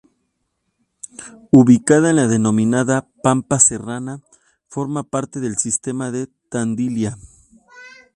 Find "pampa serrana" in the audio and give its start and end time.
3.21-4.19